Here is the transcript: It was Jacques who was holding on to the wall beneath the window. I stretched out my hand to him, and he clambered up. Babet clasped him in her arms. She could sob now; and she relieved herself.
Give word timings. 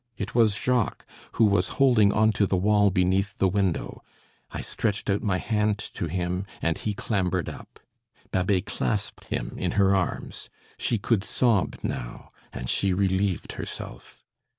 It 0.17 0.33
was 0.33 0.55
Jacques 0.55 1.05
who 1.33 1.45
was 1.45 1.67
holding 1.77 2.11
on 2.11 2.31
to 2.31 2.47
the 2.47 2.57
wall 2.57 2.89
beneath 2.89 3.37
the 3.37 3.47
window. 3.47 4.01
I 4.49 4.61
stretched 4.61 5.11
out 5.11 5.21
my 5.21 5.37
hand 5.37 5.77
to 5.93 6.07
him, 6.07 6.47
and 6.59 6.75
he 6.75 6.95
clambered 6.95 7.47
up. 7.47 7.79
Babet 8.31 8.65
clasped 8.65 9.25
him 9.25 9.53
in 9.59 9.73
her 9.73 9.95
arms. 9.95 10.49
She 10.79 10.97
could 10.97 11.23
sob 11.23 11.75
now; 11.83 12.29
and 12.51 12.67
she 12.67 12.95
relieved 12.95 13.51
herself. 13.51 14.23